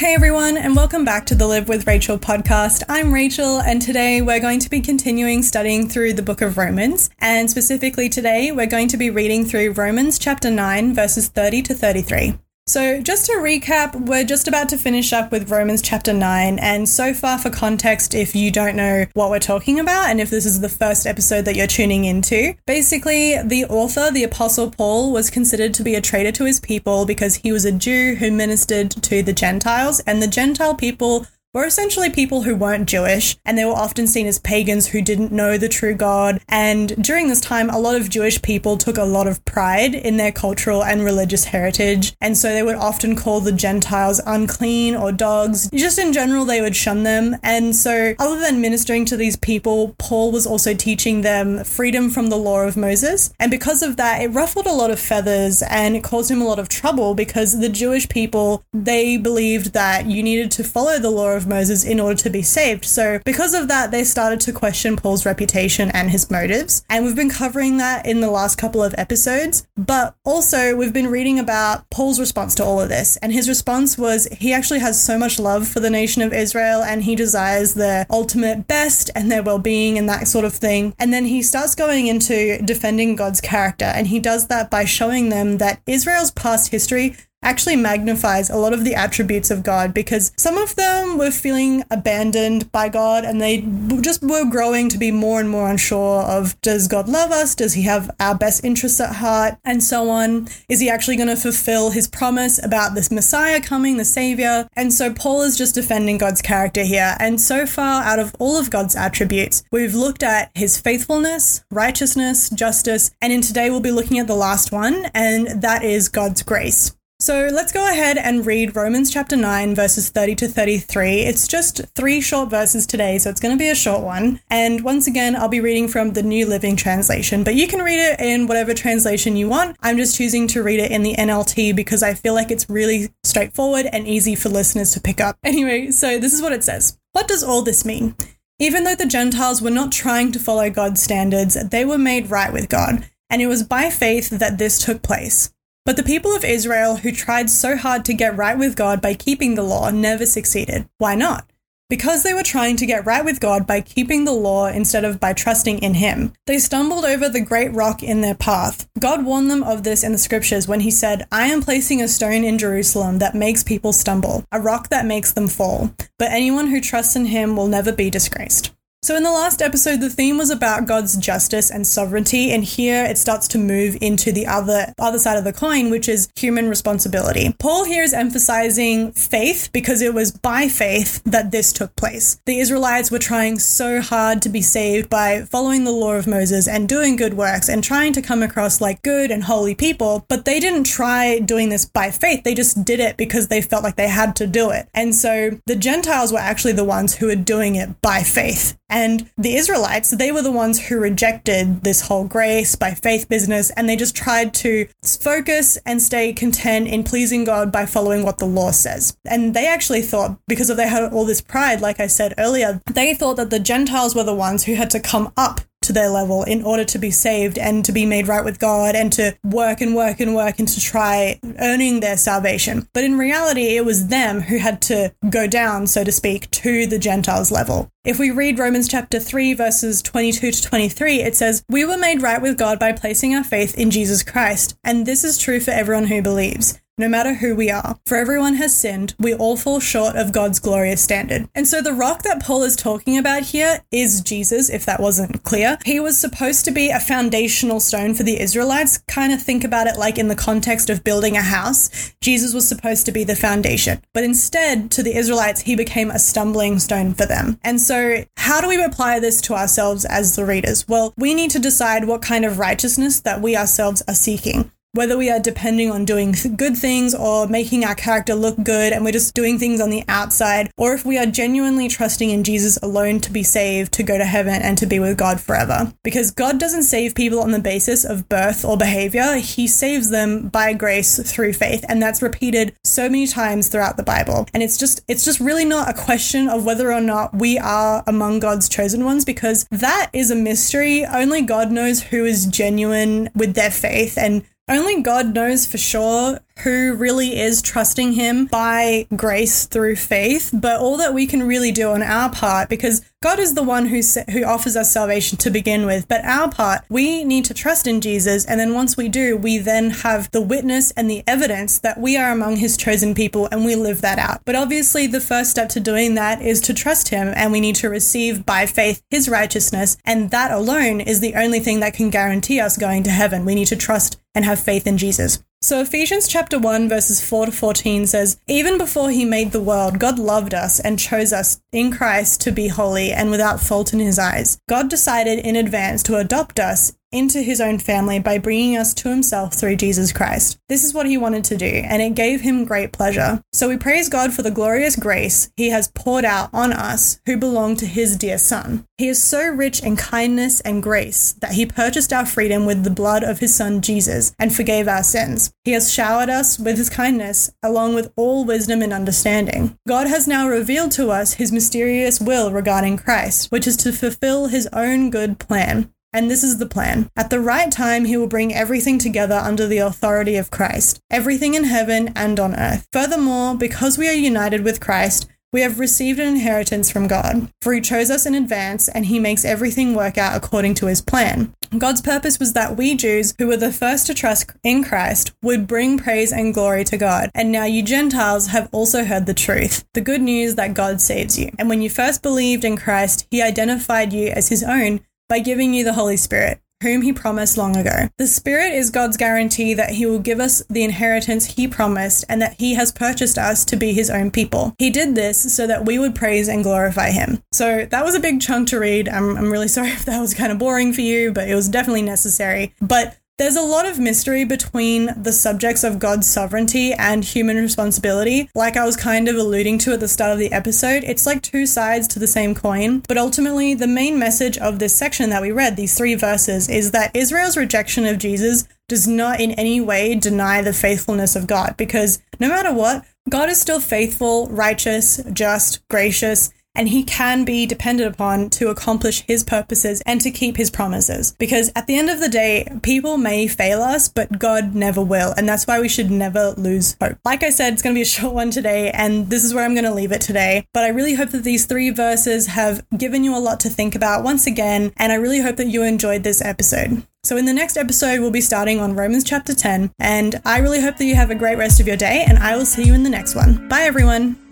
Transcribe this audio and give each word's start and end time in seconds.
Hey 0.00 0.14
everyone, 0.14 0.56
and 0.56 0.74
welcome 0.74 1.04
back 1.04 1.26
to 1.26 1.34
the 1.34 1.46
Live 1.46 1.68
with 1.68 1.86
Rachel 1.86 2.18
podcast. 2.18 2.82
I'm 2.88 3.12
Rachel, 3.12 3.60
and 3.60 3.82
today 3.82 4.22
we're 4.22 4.40
going 4.40 4.58
to 4.60 4.70
be 4.70 4.80
continuing 4.80 5.42
studying 5.42 5.90
through 5.90 6.14
the 6.14 6.22
book 6.22 6.40
of 6.40 6.56
Romans. 6.56 7.10
And 7.18 7.50
specifically 7.50 8.08
today, 8.08 8.50
we're 8.50 8.64
going 8.64 8.88
to 8.88 8.96
be 8.96 9.10
reading 9.10 9.44
through 9.44 9.72
Romans 9.72 10.18
chapter 10.18 10.50
9, 10.50 10.94
verses 10.94 11.28
30 11.28 11.60
to 11.64 11.74
33. 11.74 12.38
So, 12.66 13.02
just 13.02 13.26
to 13.26 13.32
recap, 13.32 14.06
we're 14.06 14.22
just 14.22 14.46
about 14.46 14.68
to 14.68 14.78
finish 14.78 15.12
up 15.12 15.32
with 15.32 15.50
Romans 15.50 15.82
chapter 15.82 16.12
9. 16.12 16.56
And 16.60 16.88
so 16.88 17.12
far, 17.12 17.36
for 17.36 17.50
context, 17.50 18.14
if 18.14 18.36
you 18.36 18.52
don't 18.52 18.76
know 18.76 19.06
what 19.14 19.28
we're 19.28 19.40
talking 19.40 19.80
about, 19.80 20.08
and 20.08 20.20
if 20.20 20.30
this 20.30 20.46
is 20.46 20.60
the 20.60 20.68
first 20.68 21.04
episode 21.04 21.46
that 21.46 21.56
you're 21.56 21.66
tuning 21.66 22.04
into, 22.04 22.54
basically, 22.68 23.42
the 23.42 23.64
author, 23.64 24.12
the 24.12 24.22
Apostle 24.22 24.70
Paul, 24.70 25.10
was 25.10 25.30
considered 25.30 25.74
to 25.74 25.82
be 25.82 25.96
a 25.96 26.00
traitor 26.00 26.30
to 26.30 26.44
his 26.44 26.60
people 26.60 27.06
because 27.06 27.34
he 27.34 27.50
was 27.50 27.64
a 27.64 27.72
Jew 27.72 28.14
who 28.14 28.30
ministered 28.30 28.92
to 29.02 29.20
the 29.20 29.32
Gentiles, 29.32 29.98
and 30.06 30.22
the 30.22 30.28
Gentile 30.28 30.76
people 30.76 31.26
were 31.52 31.64
essentially 31.64 32.08
people 32.10 32.42
who 32.42 32.54
weren't 32.54 32.88
Jewish, 32.88 33.36
and 33.44 33.58
they 33.58 33.64
were 33.64 33.72
often 33.72 34.06
seen 34.06 34.28
as 34.28 34.38
pagans 34.38 34.86
who 34.88 35.02
didn't 35.02 35.32
know 35.32 35.58
the 35.58 35.68
true 35.68 35.94
God. 35.94 36.40
And 36.48 37.02
during 37.02 37.26
this 37.26 37.40
time, 37.40 37.68
a 37.68 37.78
lot 37.78 37.96
of 37.96 38.08
Jewish 38.08 38.40
people 38.40 38.76
took 38.76 38.96
a 38.96 39.04
lot 39.04 39.26
of 39.26 39.44
pride 39.44 39.94
in 39.94 40.16
their 40.16 40.30
cultural 40.30 40.84
and 40.84 41.04
religious 41.04 41.46
heritage, 41.46 42.14
and 42.20 42.36
so 42.36 42.50
they 42.50 42.62
would 42.62 42.76
often 42.76 43.16
call 43.16 43.40
the 43.40 43.50
Gentiles 43.50 44.20
unclean 44.24 44.94
or 44.94 45.10
dogs. 45.10 45.68
Just 45.70 45.98
in 45.98 46.12
general, 46.12 46.44
they 46.44 46.60
would 46.60 46.76
shun 46.76 47.02
them. 47.02 47.36
And 47.42 47.74
so, 47.74 48.14
other 48.20 48.38
than 48.38 48.60
ministering 48.60 49.04
to 49.06 49.16
these 49.16 49.36
people, 49.36 49.96
Paul 49.98 50.30
was 50.30 50.46
also 50.46 50.72
teaching 50.72 51.22
them 51.22 51.64
freedom 51.64 52.10
from 52.10 52.28
the 52.28 52.36
law 52.36 52.60
of 52.60 52.76
Moses. 52.76 53.34
And 53.40 53.50
because 53.50 53.82
of 53.82 53.96
that, 53.96 54.22
it 54.22 54.28
ruffled 54.28 54.66
a 54.66 54.72
lot 54.72 54.92
of 54.92 55.00
feathers 55.00 55.62
and 55.62 55.96
it 55.96 56.04
caused 56.04 56.30
him 56.30 56.40
a 56.40 56.46
lot 56.46 56.60
of 56.60 56.68
trouble 56.68 57.14
because 57.14 57.58
the 57.58 57.68
Jewish 57.68 58.08
people, 58.08 58.62
they 58.72 59.16
believed 59.16 59.72
that 59.72 60.06
you 60.06 60.22
needed 60.22 60.52
to 60.52 60.62
follow 60.62 60.98
the 60.98 61.10
law 61.10 61.30
of 61.39 61.39
of 61.40 61.48
Moses 61.48 61.84
in 61.84 61.98
order 61.98 62.16
to 62.22 62.30
be 62.30 62.42
saved. 62.42 62.84
So, 62.84 63.20
because 63.24 63.54
of 63.54 63.68
that, 63.68 63.90
they 63.90 64.04
started 64.04 64.40
to 64.42 64.52
question 64.52 64.96
Paul's 64.96 65.24
reputation 65.26 65.90
and 65.90 66.10
his 66.10 66.30
motives. 66.30 66.84
And 66.88 67.04
we've 67.04 67.16
been 67.16 67.30
covering 67.30 67.78
that 67.78 68.06
in 68.06 68.20
the 68.20 68.30
last 68.30 68.56
couple 68.56 68.82
of 68.82 68.94
episodes. 68.98 69.66
But 69.76 70.14
also, 70.24 70.76
we've 70.76 70.92
been 70.92 71.06
reading 71.06 71.38
about 71.38 71.88
Paul's 71.90 72.20
response 72.20 72.54
to 72.56 72.64
all 72.64 72.80
of 72.80 72.88
this. 72.88 73.16
And 73.18 73.32
his 73.32 73.48
response 73.48 73.96
was 73.96 74.26
he 74.26 74.52
actually 74.52 74.80
has 74.80 75.02
so 75.02 75.18
much 75.18 75.38
love 75.38 75.66
for 75.66 75.80
the 75.80 75.90
nation 75.90 76.22
of 76.22 76.32
Israel 76.32 76.82
and 76.82 77.02
he 77.04 77.14
desires 77.14 77.74
their 77.74 78.06
ultimate 78.10 78.66
best 78.68 79.10
and 79.14 79.30
their 79.30 79.42
well 79.42 79.58
being 79.58 79.96
and 79.96 80.08
that 80.08 80.28
sort 80.28 80.44
of 80.44 80.54
thing. 80.54 80.94
And 80.98 81.12
then 81.12 81.24
he 81.24 81.42
starts 81.42 81.74
going 81.74 82.06
into 82.06 82.60
defending 82.62 83.16
God's 83.16 83.40
character. 83.40 83.86
And 83.86 84.08
he 84.08 84.20
does 84.20 84.48
that 84.48 84.70
by 84.70 84.84
showing 84.84 85.30
them 85.30 85.58
that 85.58 85.80
Israel's 85.86 86.30
past 86.30 86.70
history 86.70 87.16
actually 87.42 87.76
magnifies 87.76 88.50
a 88.50 88.56
lot 88.56 88.72
of 88.72 88.84
the 88.84 88.94
attributes 88.94 89.50
of 89.50 89.62
God 89.62 89.94
because 89.94 90.32
some 90.36 90.58
of 90.58 90.76
them 90.76 91.18
were 91.18 91.30
feeling 91.30 91.82
abandoned 91.90 92.70
by 92.70 92.88
God 92.88 93.24
and 93.24 93.40
they 93.40 93.62
just 94.00 94.22
were 94.22 94.44
growing 94.44 94.88
to 94.88 94.98
be 94.98 95.10
more 95.10 95.40
and 95.40 95.48
more 95.48 95.68
unsure 95.70 96.22
of 96.22 96.60
does 96.60 96.86
God 96.86 97.08
love 97.08 97.30
us? 97.30 97.54
Does 97.54 97.74
he 97.74 97.82
have 97.82 98.10
our 98.20 98.34
best 98.34 98.64
interests 98.64 99.00
at 99.00 99.16
heart? 99.16 99.56
And 99.64 99.82
so 99.82 100.10
on. 100.10 100.48
Is 100.68 100.80
he 100.80 100.90
actually 100.90 101.16
going 101.16 101.28
to 101.28 101.36
fulfill 101.36 101.90
his 101.90 102.06
promise 102.06 102.62
about 102.62 102.94
this 102.94 103.10
Messiah 103.10 103.60
coming, 103.60 103.96
the 103.96 104.04
Savior? 104.04 104.68
And 104.76 104.92
so 104.92 105.12
Paul 105.12 105.42
is 105.42 105.56
just 105.56 105.74
defending 105.74 106.18
God's 106.18 106.42
character 106.42 106.82
here. 106.82 107.16
And 107.18 107.40
so 107.40 107.66
far, 107.66 108.02
out 108.02 108.18
of 108.18 108.34
all 108.38 108.58
of 108.58 108.70
God's 108.70 108.96
attributes, 108.96 109.62
we've 109.72 109.94
looked 109.94 110.22
at 110.22 110.50
his 110.54 110.80
faithfulness, 110.80 111.64
righteousness, 111.70 112.50
justice, 112.50 113.10
and 113.20 113.32
in 113.32 113.40
today 113.40 113.70
we'll 113.70 113.80
be 113.80 113.90
looking 113.90 114.18
at 114.18 114.26
the 114.26 114.34
last 114.34 114.72
one, 114.72 115.06
and 115.14 115.62
that 115.62 115.82
is 115.84 116.08
God's 116.08 116.42
grace. 116.42 116.94
So 117.22 117.50
let's 117.52 117.70
go 117.70 117.86
ahead 117.86 118.16
and 118.16 118.46
read 118.46 118.74
Romans 118.74 119.10
chapter 119.12 119.36
9, 119.36 119.74
verses 119.74 120.08
30 120.08 120.36
to 120.36 120.48
33. 120.48 121.20
It's 121.20 121.46
just 121.46 121.82
three 121.94 122.22
short 122.22 122.48
verses 122.48 122.86
today, 122.86 123.18
so 123.18 123.28
it's 123.28 123.40
going 123.40 123.54
to 123.54 123.62
be 123.62 123.68
a 123.68 123.74
short 123.74 124.02
one. 124.02 124.40
And 124.48 124.82
once 124.82 125.06
again, 125.06 125.36
I'll 125.36 125.46
be 125.46 125.60
reading 125.60 125.86
from 125.86 126.14
the 126.14 126.22
New 126.22 126.46
Living 126.46 126.76
Translation, 126.76 127.44
but 127.44 127.56
you 127.56 127.68
can 127.68 127.82
read 127.82 127.98
it 127.98 128.20
in 128.20 128.46
whatever 128.46 128.72
translation 128.72 129.36
you 129.36 129.50
want. 129.50 129.76
I'm 129.82 129.98
just 129.98 130.16
choosing 130.16 130.46
to 130.48 130.62
read 130.62 130.80
it 130.80 130.90
in 130.90 131.02
the 131.02 131.14
NLT 131.14 131.76
because 131.76 132.02
I 132.02 132.14
feel 132.14 132.32
like 132.32 132.50
it's 132.50 132.70
really 132.70 133.10
straightforward 133.22 133.84
and 133.92 134.08
easy 134.08 134.34
for 134.34 134.48
listeners 134.48 134.92
to 134.92 135.00
pick 135.00 135.20
up. 135.20 135.36
Anyway, 135.44 135.90
so 135.90 136.18
this 136.18 136.32
is 136.32 136.40
what 136.40 136.52
it 136.52 136.64
says 136.64 136.96
What 137.12 137.28
does 137.28 137.44
all 137.44 137.60
this 137.60 137.84
mean? 137.84 138.14
Even 138.58 138.84
though 138.84 138.94
the 138.94 139.04
Gentiles 139.04 139.60
were 139.60 139.68
not 139.68 139.92
trying 139.92 140.32
to 140.32 140.38
follow 140.38 140.70
God's 140.70 141.02
standards, 141.02 141.54
they 141.68 141.84
were 141.84 141.98
made 141.98 142.30
right 142.30 142.52
with 142.52 142.70
God. 142.70 143.04
And 143.28 143.42
it 143.42 143.46
was 143.46 143.62
by 143.62 143.90
faith 143.90 144.30
that 144.30 144.56
this 144.56 144.82
took 144.82 145.02
place. 145.02 145.52
But 145.86 145.96
the 145.96 146.02
people 146.02 146.36
of 146.36 146.44
Israel 146.44 146.96
who 146.96 147.10
tried 147.10 147.48
so 147.48 147.76
hard 147.76 148.04
to 148.04 148.14
get 148.14 148.36
right 148.36 148.58
with 148.58 148.76
God 148.76 149.00
by 149.00 149.14
keeping 149.14 149.54
the 149.54 149.62
law 149.62 149.90
never 149.90 150.26
succeeded. 150.26 150.88
Why 150.98 151.14
not? 151.14 151.50
Because 151.88 152.22
they 152.22 152.34
were 152.34 152.44
trying 152.44 152.76
to 152.76 152.86
get 152.86 153.04
right 153.04 153.24
with 153.24 153.40
God 153.40 153.66
by 153.66 153.80
keeping 153.80 154.24
the 154.24 154.32
law 154.32 154.66
instead 154.66 155.04
of 155.04 155.18
by 155.18 155.32
trusting 155.32 155.80
in 155.80 155.94
Him. 155.94 156.32
They 156.46 156.58
stumbled 156.58 157.04
over 157.04 157.28
the 157.28 157.40
great 157.40 157.72
rock 157.72 158.02
in 158.02 158.20
their 158.20 158.36
path. 158.36 158.88
God 159.00 159.24
warned 159.24 159.50
them 159.50 159.64
of 159.64 159.82
this 159.82 160.04
in 160.04 160.12
the 160.12 160.18
scriptures 160.18 160.68
when 160.68 160.80
He 160.80 160.90
said, 160.92 161.26
I 161.32 161.46
am 161.46 161.62
placing 161.62 162.00
a 162.00 162.06
stone 162.06 162.44
in 162.44 162.58
Jerusalem 162.58 163.18
that 163.18 163.34
makes 163.34 163.64
people 163.64 163.92
stumble, 163.92 164.44
a 164.52 164.60
rock 164.60 164.90
that 164.90 165.04
makes 165.04 165.32
them 165.32 165.48
fall. 165.48 165.92
But 166.16 166.30
anyone 166.30 166.68
who 166.68 166.80
trusts 166.80 167.16
in 167.16 167.26
Him 167.26 167.56
will 167.56 167.66
never 167.66 167.90
be 167.90 168.08
disgraced. 168.08 168.72
So, 169.10 169.16
in 169.16 169.24
the 169.24 169.32
last 169.32 169.60
episode, 169.60 170.00
the 170.00 170.08
theme 170.08 170.38
was 170.38 170.50
about 170.50 170.86
God's 170.86 171.16
justice 171.16 171.68
and 171.68 171.84
sovereignty, 171.84 172.52
and 172.52 172.62
here 172.62 173.04
it 173.04 173.18
starts 173.18 173.48
to 173.48 173.58
move 173.58 173.98
into 174.00 174.30
the 174.30 174.46
other 174.46 174.94
other 175.00 175.18
side 175.18 175.36
of 175.36 175.42
the 175.42 175.52
coin, 175.52 175.90
which 175.90 176.08
is 176.08 176.28
human 176.36 176.68
responsibility. 176.68 177.52
Paul 177.58 177.86
here 177.86 178.04
is 178.04 178.14
emphasizing 178.14 179.10
faith 179.10 179.68
because 179.72 180.00
it 180.00 180.14
was 180.14 180.30
by 180.30 180.68
faith 180.68 181.24
that 181.24 181.50
this 181.50 181.72
took 181.72 181.96
place. 181.96 182.40
The 182.46 182.60
Israelites 182.60 183.10
were 183.10 183.18
trying 183.18 183.58
so 183.58 184.00
hard 184.00 184.42
to 184.42 184.48
be 184.48 184.62
saved 184.62 185.10
by 185.10 185.42
following 185.42 185.82
the 185.82 185.90
law 185.90 186.12
of 186.12 186.28
Moses 186.28 186.68
and 186.68 186.88
doing 186.88 187.16
good 187.16 187.34
works 187.34 187.68
and 187.68 187.82
trying 187.82 188.12
to 188.12 188.22
come 188.22 188.44
across 188.44 188.80
like 188.80 189.02
good 189.02 189.32
and 189.32 189.42
holy 189.42 189.74
people, 189.74 190.24
but 190.28 190.44
they 190.44 190.60
didn't 190.60 190.84
try 190.84 191.40
doing 191.40 191.68
this 191.68 191.84
by 191.84 192.12
faith. 192.12 192.44
They 192.44 192.54
just 192.54 192.84
did 192.84 193.00
it 193.00 193.16
because 193.16 193.48
they 193.48 193.60
felt 193.60 193.82
like 193.82 193.96
they 193.96 194.06
had 194.06 194.36
to 194.36 194.46
do 194.46 194.70
it. 194.70 194.88
And 194.94 195.16
so 195.16 195.58
the 195.66 195.74
Gentiles 195.74 196.32
were 196.32 196.38
actually 196.38 196.74
the 196.74 196.84
ones 196.84 197.16
who 197.16 197.26
were 197.26 197.34
doing 197.34 197.74
it 197.74 198.00
by 198.02 198.22
faith. 198.22 198.76
And 198.90 199.30
the 199.38 199.56
Israelites, 199.56 200.10
they 200.10 200.32
were 200.32 200.42
the 200.42 200.50
ones 200.50 200.88
who 200.88 200.98
rejected 200.98 201.82
this 201.82 202.02
whole 202.02 202.24
grace 202.24 202.74
by 202.74 202.92
faith 202.92 203.28
business 203.28 203.70
and 203.70 203.88
they 203.88 203.96
just 203.96 204.16
tried 204.16 204.52
to 204.54 204.88
focus 205.02 205.78
and 205.86 206.02
stay 206.02 206.32
content 206.32 206.88
in 206.88 207.04
pleasing 207.04 207.44
God 207.44 207.70
by 207.70 207.86
following 207.86 208.24
what 208.24 208.38
the 208.38 208.46
law 208.46 208.72
says. 208.72 209.16
And 209.24 209.54
they 209.54 209.68
actually 209.68 210.02
thought, 210.02 210.38
because 210.48 210.68
of 210.68 210.76
they 210.76 210.88
had 210.88 211.12
all 211.12 211.24
this 211.24 211.40
pride, 211.40 211.80
like 211.80 212.00
I 212.00 212.08
said 212.08 212.34
earlier, 212.36 212.80
they 212.86 213.14
thought 213.14 213.36
that 213.36 213.50
the 213.50 213.60
Gentiles 213.60 214.14
were 214.14 214.24
the 214.24 214.34
ones 214.34 214.64
who 214.64 214.74
had 214.74 214.90
to 214.90 215.00
come 215.00 215.32
up 215.36 215.60
to 215.90 215.94
their 215.94 216.08
level 216.08 216.44
in 216.44 216.62
order 216.62 216.84
to 216.84 216.98
be 216.98 217.10
saved 217.10 217.58
and 217.58 217.84
to 217.84 217.90
be 217.90 218.06
made 218.06 218.28
right 218.28 218.44
with 218.44 218.60
God 218.60 218.94
and 218.94 219.12
to 219.14 219.36
work 219.44 219.80
and 219.80 219.96
work 219.96 220.20
and 220.20 220.36
work 220.36 220.60
and 220.60 220.68
to 220.68 220.80
try 220.80 221.40
earning 221.58 221.98
their 221.98 222.16
salvation. 222.16 222.88
But 222.94 223.02
in 223.02 223.18
reality, 223.18 223.76
it 223.76 223.84
was 223.84 224.06
them 224.06 224.40
who 224.42 224.58
had 224.58 224.80
to 224.82 225.12
go 225.28 225.48
down, 225.48 225.88
so 225.88 226.04
to 226.04 226.12
speak, 226.12 226.48
to 226.52 226.86
the 226.86 226.98
Gentiles 226.98 227.50
level. 227.50 227.90
If 228.04 228.20
we 228.20 228.30
read 228.30 228.58
Romans 228.58 228.88
chapter 228.88 229.18
3, 229.18 229.54
verses 229.54 230.00
22 230.00 230.52
to 230.52 230.62
23, 230.62 231.22
it 231.22 231.34
says, 231.34 231.64
We 231.68 231.84
were 231.84 231.98
made 231.98 232.22
right 232.22 232.40
with 232.40 232.56
God 232.56 232.78
by 232.78 232.92
placing 232.92 233.34
our 233.34 233.44
faith 233.44 233.76
in 233.76 233.90
Jesus 233.90 234.22
Christ, 234.22 234.78
and 234.84 235.04
this 235.04 235.24
is 235.24 235.38
true 235.38 235.58
for 235.58 235.72
everyone 235.72 236.06
who 236.06 236.22
believes 236.22 236.80
no 237.00 237.08
matter 237.08 237.34
who 237.34 237.56
we 237.56 237.70
are. 237.70 237.98
For 238.06 238.16
everyone 238.16 238.54
has 238.54 238.76
sinned, 238.76 239.14
we 239.18 239.34
all 239.34 239.56
fall 239.56 239.80
short 239.80 240.16
of 240.16 240.32
God's 240.32 240.60
glorious 240.60 241.02
standard. 241.02 241.48
And 241.54 241.66
so 241.66 241.80
the 241.80 241.94
rock 241.94 242.22
that 242.22 242.42
Paul 242.42 242.62
is 242.62 242.76
talking 242.76 243.16
about 243.16 243.42
here 243.42 243.82
is 243.90 244.20
Jesus, 244.20 244.68
if 244.68 244.84
that 244.84 245.00
wasn't 245.00 245.42
clear. 245.42 245.78
He 245.84 245.98
was 245.98 246.18
supposed 246.18 246.64
to 246.66 246.70
be 246.70 246.90
a 246.90 247.00
foundational 247.00 247.80
stone 247.80 248.14
for 248.14 248.22
the 248.22 248.38
Israelites. 248.38 248.98
Kind 249.08 249.32
of 249.32 249.42
think 249.42 249.64
about 249.64 249.86
it 249.86 249.96
like 249.96 250.18
in 250.18 250.28
the 250.28 250.36
context 250.36 250.90
of 250.90 251.02
building 251.02 251.36
a 251.36 251.42
house. 251.42 252.14
Jesus 252.20 252.52
was 252.52 252.68
supposed 252.68 253.06
to 253.06 253.12
be 253.12 253.24
the 253.24 253.34
foundation. 253.34 254.02
But 254.12 254.24
instead, 254.24 254.90
to 254.92 255.02
the 255.02 255.16
Israelites, 255.16 255.62
he 255.62 255.74
became 255.74 256.10
a 256.10 256.18
stumbling 256.18 256.78
stone 256.78 257.14
for 257.14 257.24
them. 257.24 257.58
And 257.64 257.80
so, 257.80 258.24
how 258.36 258.60
do 258.60 258.68
we 258.68 258.82
apply 258.82 259.20
this 259.20 259.40
to 259.42 259.54
ourselves 259.54 260.04
as 260.04 260.36
the 260.36 260.44
readers? 260.44 260.86
Well, 260.86 261.14
we 261.16 261.32
need 261.34 261.50
to 261.52 261.58
decide 261.58 262.04
what 262.04 262.20
kind 262.20 262.44
of 262.44 262.58
righteousness 262.58 263.20
that 263.20 263.40
we 263.40 263.56
ourselves 263.56 264.02
are 264.06 264.14
seeking 264.14 264.70
whether 264.92 265.16
we 265.16 265.30
are 265.30 265.38
depending 265.38 265.90
on 265.90 266.04
doing 266.04 266.34
good 266.56 266.76
things 266.76 267.14
or 267.14 267.46
making 267.46 267.84
our 267.84 267.94
character 267.94 268.34
look 268.34 268.60
good 268.62 268.92
and 268.92 269.04
we're 269.04 269.12
just 269.12 269.34
doing 269.34 269.58
things 269.58 269.80
on 269.80 269.90
the 269.90 270.04
outside, 270.08 270.70
or 270.76 270.94
if 270.94 271.04
we 271.04 271.16
are 271.16 271.26
genuinely 271.26 271.88
trusting 271.88 272.30
in 272.30 272.42
Jesus 272.42 272.76
alone 272.82 273.20
to 273.20 273.30
be 273.30 273.42
saved, 273.42 273.92
to 273.92 274.02
go 274.02 274.18
to 274.18 274.24
heaven, 274.24 274.62
and 274.62 274.76
to 274.78 274.86
be 274.86 274.98
with 274.98 275.16
God 275.16 275.40
forever. 275.40 275.92
Because 276.02 276.30
God 276.30 276.58
doesn't 276.58 276.82
save 276.82 277.14
people 277.14 277.40
on 277.40 277.52
the 277.52 277.60
basis 277.60 278.04
of 278.04 278.28
birth 278.28 278.64
or 278.64 278.76
behavior, 278.76 279.36
He 279.36 279.66
saves 279.66 280.10
them 280.10 280.48
by 280.48 280.72
grace 280.72 281.20
through 281.32 281.52
faith. 281.52 281.84
And 281.88 282.02
that's 282.02 282.22
repeated 282.22 282.74
so 282.84 283.08
many 283.08 283.26
times 283.26 283.68
throughout 283.68 283.96
the 283.96 284.02
Bible. 284.02 284.46
And 284.52 284.62
it's 284.62 284.76
just, 284.76 285.02
it's 285.06 285.24
just 285.24 285.40
really 285.40 285.64
not 285.64 285.88
a 285.88 285.94
question 285.94 286.48
of 286.48 286.64
whether 286.64 286.92
or 286.92 287.00
not 287.00 287.34
we 287.34 287.58
are 287.58 288.02
among 288.06 288.40
God's 288.40 288.68
chosen 288.68 289.04
ones, 289.04 289.24
because 289.24 289.66
that 289.70 290.10
is 290.12 290.30
a 290.30 290.36
mystery. 290.36 291.04
Only 291.04 291.42
God 291.42 291.70
knows 291.70 292.02
who 292.02 292.24
is 292.24 292.46
genuine 292.46 293.30
with 293.34 293.54
their 293.54 293.70
faith 293.70 294.18
and 294.18 294.44
only 294.70 295.02
God 295.02 295.34
knows 295.34 295.66
for 295.66 295.78
sure 295.78 296.38
who 296.62 296.94
really 296.94 297.38
is 297.38 297.62
trusting 297.62 298.12
Him 298.12 298.46
by 298.46 299.06
grace 299.14 299.66
through 299.66 299.96
faith, 299.96 300.50
but 300.52 300.80
all 300.80 300.96
that 300.96 301.14
we 301.14 301.26
can 301.26 301.46
really 301.46 301.72
do 301.72 301.90
on 301.90 302.02
our 302.02 302.30
part, 302.30 302.68
because 302.68 303.02
God 303.22 303.38
is 303.38 303.54
the 303.54 303.62
one 303.62 303.86
who 303.86 304.00
who 304.30 304.44
offers 304.44 304.76
us 304.76 304.90
salvation 304.90 305.36
to 305.38 305.50
begin 305.50 305.84
with, 305.84 306.08
but 306.08 306.24
our 306.24 306.50
part, 306.50 306.82
we 306.88 307.22
need 307.24 307.44
to 307.46 307.54
trust 307.54 307.86
in 307.86 308.00
Jesus, 308.00 308.46
and 308.46 308.58
then 308.58 308.74
once 308.74 308.96
we 308.96 309.08
do, 309.08 309.36
we 309.36 309.58
then 309.58 309.90
have 309.90 310.30
the 310.30 310.40
witness 310.40 310.90
and 310.92 311.10
the 311.10 311.22
evidence 311.26 311.78
that 311.80 312.00
we 312.00 312.16
are 312.16 312.32
among 312.32 312.56
His 312.56 312.76
chosen 312.76 313.14
people, 313.14 313.48
and 313.52 313.64
we 313.64 313.74
live 313.76 314.00
that 314.00 314.18
out. 314.18 314.40
But 314.44 314.56
obviously, 314.56 315.06
the 315.06 315.20
first 315.20 315.50
step 315.50 315.68
to 315.70 315.80
doing 315.80 316.14
that 316.14 316.40
is 316.40 316.60
to 316.62 316.74
trust 316.74 317.08
Him, 317.08 317.32
and 317.36 317.52
we 317.52 317.60
need 317.60 317.76
to 317.76 317.90
receive 317.90 318.46
by 318.46 318.66
faith 318.66 319.02
His 319.10 319.28
righteousness, 319.28 319.96
and 320.04 320.30
that 320.30 320.50
alone 320.50 321.00
is 321.00 321.20
the 321.20 321.34
only 321.34 321.60
thing 321.60 321.80
that 321.80 321.94
can 321.94 322.10
guarantee 322.10 322.60
us 322.60 322.78
going 322.78 323.02
to 323.02 323.10
heaven. 323.10 323.44
We 323.44 323.54
need 323.54 323.68
to 323.68 323.76
trust 323.76 324.18
and 324.34 324.44
have 324.44 324.60
faith 324.60 324.86
in 324.86 324.96
Jesus. 324.96 325.42
So 325.62 325.82
Ephesians 325.82 326.26
chapter 326.26 326.58
1 326.58 326.88
verses 326.88 327.20
4 327.20 327.46
to 327.46 327.52
14 327.52 328.06
says, 328.06 328.40
Even 328.46 328.78
before 328.78 329.10
he 329.10 329.26
made 329.26 329.52
the 329.52 329.60
world, 329.60 329.98
God 329.98 330.18
loved 330.18 330.54
us 330.54 330.80
and 330.80 330.98
chose 330.98 331.34
us 331.34 331.60
in 331.70 331.92
Christ 331.92 332.40
to 332.40 332.50
be 332.50 332.68
holy 332.68 333.12
and 333.12 333.30
without 333.30 333.60
fault 333.60 333.92
in 333.92 333.98
his 333.98 334.18
eyes. 334.18 334.58
God 334.70 334.88
decided 334.88 335.38
in 335.40 335.56
advance 335.56 336.02
to 336.04 336.16
adopt 336.16 336.58
us 336.58 336.94
into 337.12 337.42
his 337.42 337.60
own 337.60 337.78
family 337.78 338.18
by 338.18 338.38
bringing 338.38 338.76
us 338.76 338.94
to 338.94 339.08
himself 339.08 339.54
through 339.54 339.76
Jesus 339.76 340.12
Christ. 340.12 340.58
This 340.68 340.84
is 340.84 340.94
what 340.94 341.06
he 341.06 341.16
wanted 341.16 341.44
to 341.44 341.56
do, 341.56 341.66
and 341.66 342.00
it 342.00 342.14
gave 342.14 342.40
him 342.40 342.64
great 342.64 342.92
pleasure. 342.92 343.42
So 343.52 343.68
we 343.68 343.76
praise 343.76 344.08
God 344.08 344.32
for 344.32 344.42
the 344.42 344.50
glorious 344.50 344.96
grace 344.96 345.50
he 345.56 345.70
has 345.70 345.88
poured 345.88 346.24
out 346.24 346.50
on 346.52 346.72
us 346.72 347.20
who 347.26 347.36
belong 347.36 347.76
to 347.76 347.86
his 347.86 348.16
dear 348.16 348.38
Son. 348.38 348.86
He 348.98 349.08
is 349.08 349.22
so 349.22 349.48
rich 349.48 349.82
in 349.82 349.96
kindness 349.96 350.60
and 350.60 350.82
grace 350.82 351.32
that 351.40 351.52
he 351.52 351.66
purchased 351.66 352.12
our 352.12 352.26
freedom 352.26 352.66
with 352.66 352.84
the 352.84 352.90
blood 352.90 353.24
of 353.24 353.38
his 353.38 353.54
Son 353.54 353.80
Jesus 353.80 354.34
and 354.38 354.54
forgave 354.54 354.88
our 354.88 355.02
sins. 355.02 355.52
He 355.64 355.72
has 355.72 355.92
showered 355.92 356.28
us 356.28 356.58
with 356.58 356.76
his 356.76 356.90
kindness, 356.90 357.50
along 357.62 357.94
with 357.94 358.12
all 358.16 358.44
wisdom 358.44 358.82
and 358.82 358.92
understanding. 358.92 359.78
God 359.88 360.06
has 360.06 360.28
now 360.28 360.48
revealed 360.48 360.92
to 360.92 361.10
us 361.10 361.34
his 361.34 361.50
mysterious 361.50 362.20
will 362.20 362.52
regarding 362.52 362.98
Christ, 362.98 363.50
which 363.50 363.66
is 363.66 363.76
to 363.78 363.92
fulfill 363.92 364.46
his 364.46 364.68
own 364.72 365.10
good 365.10 365.38
plan. 365.38 365.92
And 366.12 366.30
this 366.30 366.42
is 366.42 366.58
the 366.58 366.66
plan. 366.66 367.08
At 367.16 367.30
the 367.30 367.40
right 367.40 367.70
time, 367.70 368.04
he 368.04 368.16
will 368.16 368.26
bring 368.26 368.52
everything 368.52 368.98
together 368.98 369.36
under 369.36 369.66
the 369.66 369.78
authority 369.78 370.36
of 370.36 370.50
Christ, 370.50 371.00
everything 371.10 371.54
in 371.54 371.64
heaven 371.64 372.12
and 372.16 372.40
on 372.40 372.54
earth. 372.54 372.88
Furthermore, 372.92 373.54
because 373.54 373.96
we 373.96 374.08
are 374.08 374.12
united 374.12 374.64
with 374.64 374.80
Christ, 374.80 375.28
we 375.52 375.62
have 375.62 375.80
received 375.80 376.20
an 376.20 376.28
inheritance 376.28 376.92
from 376.92 377.08
God, 377.08 377.50
for 377.60 377.72
He 377.72 377.80
chose 377.80 378.08
us 378.08 378.24
in 378.24 378.36
advance 378.36 378.88
and 378.88 379.06
He 379.06 379.18
makes 379.18 379.44
everything 379.44 379.94
work 379.94 380.16
out 380.16 380.36
according 380.36 380.74
to 380.76 380.86
His 380.86 381.00
plan. 381.00 381.52
God's 381.76 382.02
purpose 382.02 382.38
was 382.38 382.52
that 382.52 382.76
we 382.76 382.94
Jews, 382.94 383.34
who 383.38 383.48
were 383.48 383.56
the 383.56 383.72
first 383.72 384.06
to 384.06 384.14
trust 384.14 384.52
in 384.62 384.84
Christ, 384.84 385.32
would 385.42 385.66
bring 385.66 385.98
praise 385.98 386.32
and 386.32 386.54
glory 386.54 386.84
to 386.84 386.96
God. 386.96 387.30
And 387.34 387.50
now 387.50 387.64
you 387.64 387.82
Gentiles 387.82 388.48
have 388.48 388.68
also 388.72 389.04
heard 389.04 389.26
the 389.26 389.34
truth, 389.34 389.84
the 389.94 390.00
good 390.00 390.20
news 390.20 390.54
that 390.54 390.74
God 390.74 391.00
saves 391.00 391.38
you. 391.38 391.50
And 391.58 391.68
when 391.68 391.82
you 391.82 391.90
first 391.90 392.22
believed 392.22 392.64
in 392.64 392.76
Christ, 392.76 393.26
He 393.30 393.42
identified 393.42 394.12
you 394.12 394.28
as 394.28 394.48
His 394.48 394.62
own 394.62 395.00
by 395.30 395.38
giving 395.38 395.72
you 395.72 395.84
the 395.84 395.92
Holy 395.92 396.16
Spirit, 396.16 396.60
whom 396.82 397.02
he 397.02 397.12
promised 397.12 397.56
long 397.56 397.76
ago. 397.76 398.08
The 398.18 398.26
Spirit 398.26 398.74
is 398.74 398.90
God's 398.90 399.16
guarantee 399.16 399.74
that 399.74 399.90
he 399.90 400.04
will 400.04 400.18
give 400.18 400.40
us 400.40 400.62
the 400.68 400.82
inheritance 400.82 401.46
he 401.46 401.68
promised 401.68 402.24
and 402.28 402.42
that 402.42 402.56
he 402.58 402.74
has 402.74 402.90
purchased 402.90 403.38
us 403.38 403.64
to 403.66 403.76
be 403.76 403.92
his 403.92 404.10
own 404.10 404.32
people. 404.32 404.74
He 404.76 404.90
did 404.90 405.14
this 405.14 405.54
so 405.54 405.68
that 405.68 405.86
we 405.86 406.00
would 406.00 406.16
praise 406.16 406.48
and 406.48 406.64
glorify 406.64 407.10
him. 407.10 407.42
So 407.52 407.86
that 407.86 408.04
was 408.04 408.16
a 408.16 408.20
big 408.20 408.40
chunk 408.40 408.68
to 408.68 408.80
read. 408.80 409.08
I'm, 409.08 409.36
I'm 409.36 409.50
really 409.50 409.68
sorry 409.76 409.90
if 409.90 410.04
that 410.04 410.20
was 410.20 410.34
kind 410.34 410.50
of 410.50 410.58
boring 410.58 410.92
for 410.92 411.02
you, 411.02 411.32
but 411.32 411.48
it 411.48 411.54
was 411.54 411.68
definitely 411.68 412.02
necessary. 412.02 412.74
But 412.80 413.16
there's 413.40 413.56
a 413.56 413.62
lot 413.62 413.86
of 413.86 413.98
mystery 413.98 414.44
between 414.44 415.08
the 415.16 415.32
subjects 415.32 415.82
of 415.82 415.98
God's 415.98 416.28
sovereignty 416.28 416.92
and 416.92 417.24
human 417.24 417.56
responsibility. 417.56 418.50
Like 418.54 418.76
I 418.76 418.84
was 418.84 418.98
kind 418.98 419.28
of 419.28 419.36
alluding 419.36 419.78
to 419.78 419.94
at 419.94 420.00
the 420.00 420.08
start 420.08 420.30
of 420.30 420.38
the 420.38 420.52
episode, 420.52 421.04
it's 421.04 421.24
like 421.24 421.40
two 421.40 421.64
sides 421.64 422.06
to 422.08 422.18
the 422.18 422.26
same 422.26 422.54
coin. 422.54 423.02
But 423.08 423.16
ultimately, 423.16 423.72
the 423.72 423.86
main 423.86 424.18
message 424.18 424.58
of 424.58 424.78
this 424.78 424.94
section 424.94 425.30
that 425.30 425.40
we 425.40 425.52
read, 425.52 425.76
these 425.76 425.96
three 425.96 426.16
verses, 426.16 426.68
is 426.68 426.90
that 426.90 427.16
Israel's 427.16 427.56
rejection 427.56 428.04
of 428.04 428.18
Jesus 428.18 428.68
does 428.90 429.08
not 429.08 429.40
in 429.40 429.52
any 429.52 429.80
way 429.80 430.14
deny 430.14 430.60
the 430.60 430.74
faithfulness 430.74 431.34
of 431.34 431.46
God 431.46 431.76
because 431.78 432.20
no 432.40 432.48
matter 432.48 432.74
what, 432.74 433.06
God 433.30 433.48
is 433.48 433.58
still 433.58 433.80
faithful, 433.80 434.48
righteous, 434.48 435.22
just, 435.32 435.86
gracious, 435.88 436.52
and 436.74 436.88
he 436.88 437.02
can 437.02 437.44
be 437.44 437.66
depended 437.66 438.06
upon 438.06 438.50
to 438.50 438.68
accomplish 438.68 439.22
his 439.22 439.44
purposes 439.44 440.02
and 440.06 440.20
to 440.20 440.30
keep 440.30 440.56
his 440.56 440.70
promises. 440.70 441.34
Because 441.38 441.70
at 441.74 441.86
the 441.86 441.98
end 441.98 442.10
of 442.10 442.20
the 442.20 442.28
day, 442.28 442.68
people 442.82 443.16
may 443.16 443.48
fail 443.48 443.82
us, 443.82 444.08
but 444.08 444.38
God 444.38 444.74
never 444.74 445.02
will. 445.02 445.34
And 445.36 445.48
that's 445.48 445.66
why 445.66 445.80
we 445.80 445.88
should 445.88 446.10
never 446.10 446.50
lose 446.56 446.96
hope. 447.00 447.18
Like 447.24 447.42
I 447.42 447.50
said, 447.50 447.72
it's 447.72 447.82
going 447.82 447.94
to 447.94 447.98
be 447.98 448.02
a 448.02 448.06
short 448.06 448.34
one 448.34 448.50
today, 448.50 448.90
and 448.90 449.28
this 449.30 449.44
is 449.44 449.52
where 449.54 449.64
I'm 449.64 449.74
going 449.74 449.84
to 449.84 449.94
leave 449.94 450.12
it 450.12 450.20
today. 450.20 450.66
But 450.72 450.84
I 450.84 450.88
really 450.88 451.14
hope 451.14 451.30
that 451.30 451.44
these 451.44 451.66
three 451.66 451.90
verses 451.90 452.46
have 452.48 452.84
given 452.96 453.24
you 453.24 453.36
a 453.36 453.38
lot 453.38 453.60
to 453.60 453.68
think 453.68 453.94
about 453.94 454.24
once 454.24 454.46
again, 454.46 454.92
and 454.96 455.12
I 455.12 455.16
really 455.16 455.40
hope 455.40 455.56
that 455.56 455.68
you 455.68 455.82
enjoyed 455.82 456.22
this 456.22 456.42
episode. 456.42 457.06
So, 457.22 457.36
in 457.36 457.44
the 457.44 457.52
next 457.52 457.76
episode, 457.76 458.20
we'll 458.20 458.30
be 458.30 458.40
starting 458.40 458.80
on 458.80 458.96
Romans 458.96 459.24
chapter 459.24 459.54
10, 459.54 459.92
and 459.98 460.40
I 460.44 460.58
really 460.58 460.80
hope 460.80 460.96
that 460.96 461.04
you 461.04 461.16
have 461.16 461.30
a 461.30 461.34
great 461.34 461.58
rest 461.58 461.80
of 461.80 461.86
your 461.86 461.96
day, 461.96 462.24
and 462.26 462.38
I 462.38 462.56
will 462.56 462.66
see 462.66 462.84
you 462.84 462.94
in 462.94 463.02
the 463.02 463.10
next 463.10 463.34
one. 463.34 463.68
Bye, 463.68 463.82
everyone. 463.82 464.49